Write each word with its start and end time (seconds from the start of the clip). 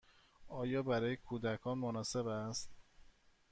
آیا 0.47 0.83
برای 0.83 1.15
کودکان 1.17 1.77
مناسب 1.77 2.27
است؟ 2.27 2.69